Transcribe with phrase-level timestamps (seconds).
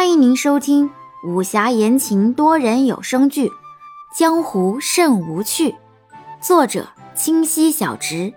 [0.00, 0.88] 欢迎您收听
[1.22, 3.48] 武侠言情多人有声剧
[4.16, 5.72] 《江湖甚无趣》，
[6.40, 8.32] 作者清溪小直，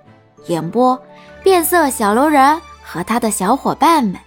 [0.47, 1.02] 演播
[1.41, 4.20] 变色小楼人和他的小伙伴们。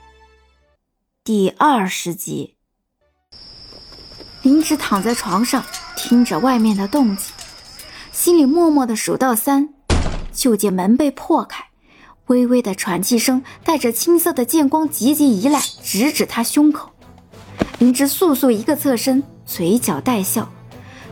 [1.22, 2.54] 第二十集，
[4.40, 5.62] 林芷躺在床上，
[5.94, 7.34] 听着外面的动静，
[8.12, 9.74] 心里默默的数到三，
[10.32, 11.66] 就见门被破开，
[12.28, 16.92] 微微的喘气声带着青色的剑光急急移来，直指他胸口。
[17.78, 20.50] 林芝速速一个侧身，嘴角带笑，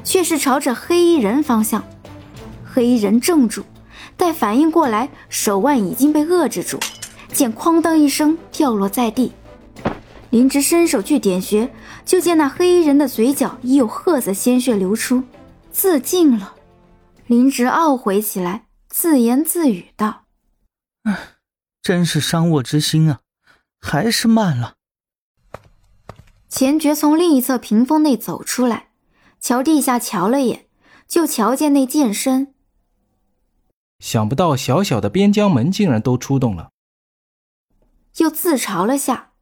[0.03, 1.85] 却是朝着黑衣人方向。
[2.65, 3.65] 黑衣人怔住，
[4.17, 6.81] 待反应过来，手腕已经被遏制住，
[7.33, 9.33] 见哐当一声掉落在地。
[10.31, 11.71] 林芝伸手去点穴，
[12.05, 15.23] 就见那黑衣人的嘴角已有褐色鲜血流出，
[15.71, 16.55] 自尽了。
[17.27, 20.25] 林芝懊悔起来，自言自语道
[21.05, 21.17] ：“唉，
[21.83, 23.21] 真是伤我之心啊，
[23.81, 24.75] 还是慢了。”
[26.55, 28.91] 钱爵从另一侧屏风内走出来，
[29.41, 30.69] 瞧地下瞧了眼，
[31.09, 32.55] 就瞧见那剑身。
[33.99, 36.71] 想不到小小的边疆门竟然都出动了，
[38.19, 39.33] 又自嘲了下。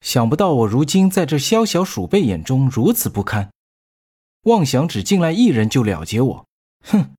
[0.00, 3.50] 想不到我如今在这宵小鼠辈眼中如此不堪，
[4.42, 6.46] 妄想只进来一人就了结我，
[6.84, 7.16] 哼！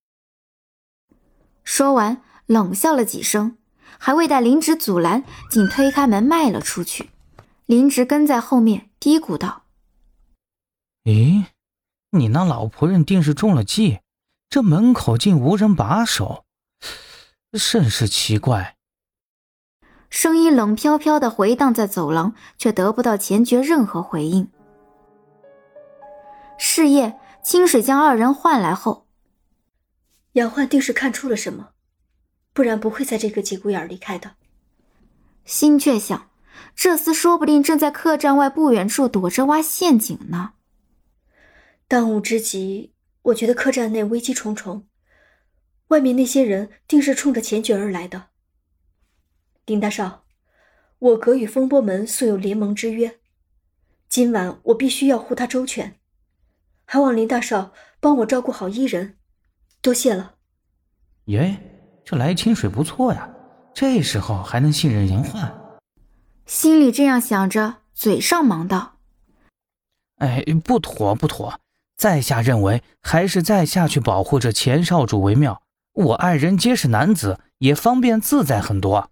[1.66, 3.58] 说完冷笑了几声，
[3.98, 7.10] 还未待林芷阻拦，竟推开门迈了出去。
[7.68, 9.64] 林直跟在后面，嘀咕道
[11.04, 11.48] ：“咦，
[12.12, 14.00] 你那老仆人定是中了计，
[14.50, 16.46] 这门口竟无人把守，
[17.52, 18.78] 甚是奇怪。”
[20.10, 24.50] 声音冷飘飘的回荡在走廊，却得不到钱爵任何回应。
[26.58, 29.08] 是夜，清水将二人唤来后，
[30.32, 31.72] 杨焕定是看出了什么，
[32.54, 34.38] 不然不会在这个节骨眼离开的。
[35.44, 36.27] 心却想。
[36.76, 40.54] 这厮说不定正在客栈外不远处躲着挖陷阱呢。
[41.88, 44.86] 当务之急，我觉得客栈内危机重重，
[45.88, 48.28] 外面那些人定是冲着钱爵而来的。
[49.66, 50.24] 林大少，
[51.00, 53.20] 我阁与风波门素有联盟之约，
[54.08, 56.00] 今晚我必须要护他周全，
[56.86, 59.18] 还望林大少帮我照顾好伊人，
[59.82, 60.36] 多谢了。
[61.26, 61.58] 耶，
[62.06, 63.30] 这来清水不错呀，
[63.74, 65.67] 这时候还能信任人焕。
[66.48, 69.00] 心里这样想着，嘴上忙道
[70.18, 71.60] ：“哎，不妥不妥！
[71.98, 75.62] 在下认为还是在下去保护着钱少主为妙。
[75.94, 79.12] 我爱人皆是男子，也方便自在很多。”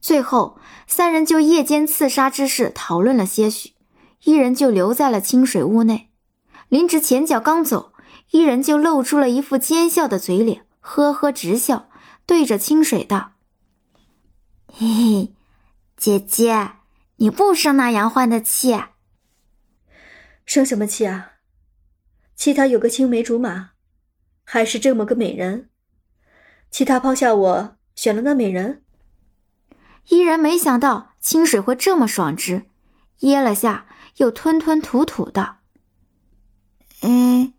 [0.00, 3.74] 最后，三人就夜间刺杀之事讨论了些许，
[4.22, 6.10] 一人就留在了清水屋内。
[6.68, 7.92] 林直前脚刚走，
[8.30, 11.88] 一人就露出了一副奸笑的嘴脸，呵呵直笑，
[12.24, 13.32] 对着清水道
[14.72, 15.34] ：“嘿嘿。”
[16.00, 16.76] 姐姐，
[17.16, 18.84] 你不生那杨焕的气？
[20.46, 21.32] 生什么气啊？
[22.34, 23.72] 气他有个青梅竹马，
[24.42, 25.68] 还是这么个美人？
[26.70, 28.82] 气他抛下我，选了那美人？
[30.08, 32.62] 依然没想到清水会这么爽直，
[33.18, 33.84] 噎了下，
[34.16, 35.58] 又吞吞吐吐道
[37.04, 37.52] ：“嗯，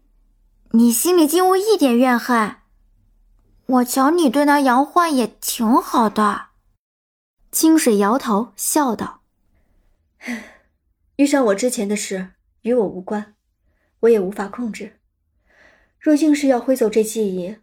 [0.71, 2.55] 你心里竟无一点怨恨？
[3.67, 6.47] 我瞧你对那杨焕也挺好的。”
[7.51, 9.21] 清水摇头笑道
[11.17, 12.29] ：“遇上我之前的事
[12.61, 13.35] 与我无关，
[13.99, 14.97] 我也无法控制。
[15.99, 17.57] 若硬是要挥走这记忆，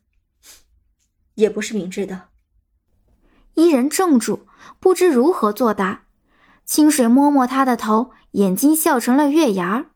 [1.36, 2.28] 也不是明智的。”
[3.54, 4.46] 伊人怔住，
[4.78, 6.04] 不知如何作答。
[6.66, 9.86] 清水摸摸他的头，眼睛笑成了月牙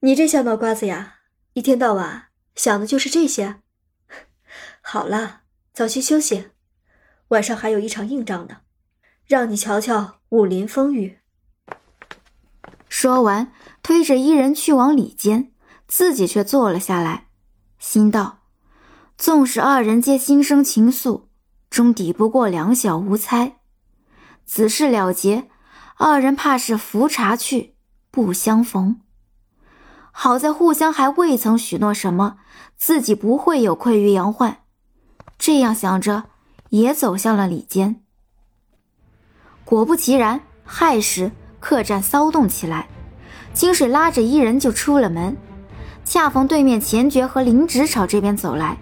[0.00, 1.16] 你这小脑瓜子呀，
[1.52, 3.60] 一天到晚想的就是这些。
[4.80, 5.42] 好了，
[5.74, 6.48] 早些休息，
[7.28, 8.62] 晚上还有一场硬仗呢。
[9.30, 11.18] 让你瞧瞧武林风雨。
[12.88, 15.52] 说完，推着伊人去往里间，
[15.86, 17.28] 自己却坐了下来，
[17.78, 18.40] 心道：
[19.16, 21.26] 纵使二人皆心生情愫，
[21.70, 23.58] 终抵不过两小无猜。
[24.44, 25.48] 此事了结，
[25.94, 27.76] 二人怕是浮茶去，
[28.10, 29.00] 不相逢。
[30.10, 32.38] 好在互相还未曾许诺什么，
[32.76, 34.64] 自己不会有愧于杨焕。
[35.38, 36.24] 这样想着，
[36.70, 38.02] 也走向了里间。
[39.70, 41.30] 果不其然，亥时
[41.60, 42.88] 客栈骚动起来，
[43.54, 45.36] 清水拉着伊人就出了门，
[46.04, 48.76] 恰逢对面钱爵和林直朝这边走来，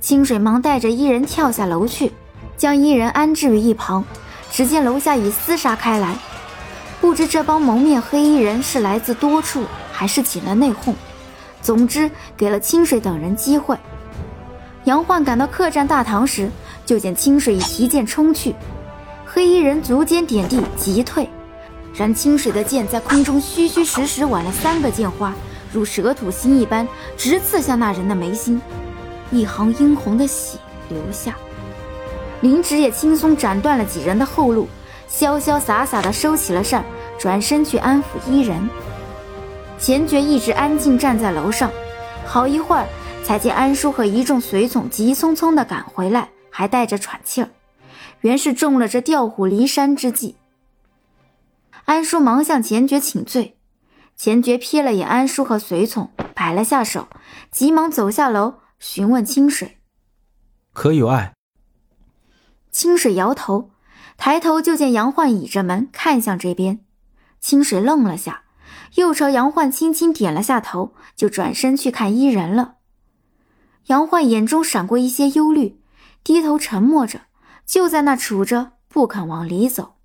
[0.00, 2.10] 清水忙带着伊人跳下楼去，
[2.56, 4.04] 将伊人安置于一旁。
[4.50, 6.16] 只见楼下已厮杀开来，
[7.00, 9.62] 不知这帮蒙面黑衣人是来自多处，
[9.92, 10.94] 还是起了内讧。
[11.62, 13.78] 总之，给了清水等人机会。
[14.82, 16.50] 杨焕赶到客栈大堂时，
[16.84, 18.56] 就见清水已提剑冲去。
[19.30, 21.28] 黑衣人足尖点地，急退，
[21.94, 25.34] 然清水的剑在空中虚虚实实挽了三个剑花，
[25.70, 28.58] 如蛇吐心一般，直刺向那人的眉心，
[29.30, 30.56] 一行殷红的血
[30.88, 31.36] 流下。
[32.40, 34.66] 林芷也轻松斩断了几人的后路，
[35.10, 36.82] 潇潇洒洒地收起了扇，
[37.18, 38.66] 转身去安抚伊人。
[39.78, 41.70] 钱爵一直安静站在楼上，
[42.24, 42.86] 好一会儿
[43.22, 47.48] 才见安叔和一众随从急匆匆地赶回来，还带着喘气儿，
[48.22, 50.36] 原是中了这调虎离山之计。
[51.84, 53.56] 安叔忙向钱爵请罪，
[54.16, 57.08] 钱爵瞥了眼安叔和随从，摆了下手，
[57.50, 59.78] 急忙走下楼询问清水
[60.74, 61.34] ：“可有爱？”
[62.70, 63.70] 清水摇头，
[64.16, 66.80] 抬头就见杨焕倚着门看向这边。
[67.40, 68.42] 清水愣了下，
[68.96, 72.74] 又朝杨焕轻轻点了下头，就转身去看伊人了。
[73.86, 75.80] 杨焕眼中闪过一些忧虑，
[76.22, 77.22] 低头沉默着，
[77.68, 79.96] 就在那杵着，不肯往里走。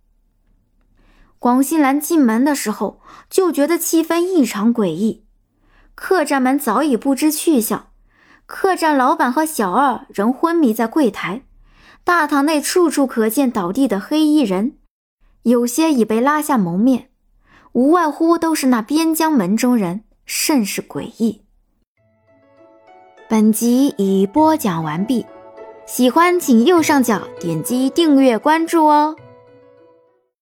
[1.40, 3.00] 广兴兰进门的时候，
[3.30, 5.26] 就觉得气氛异常诡异。
[5.96, 7.88] 客栈门早已不知去向，
[8.46, 11.44] 客栈老板和小二仍昏迷在柜台。
[12.04, 14.78] 大堂内处处可见倒地的黑衣人，
[15.44, 17.12] 有些已被拉下蒙面，
[17.72, 21.46] 无外乎都是那边疆门中人，甚是诡异。
[23.30, 25.26] 本集已播讲完毕，
[25.86, 29.16] 喜欢请右上角点击订阅关注哦。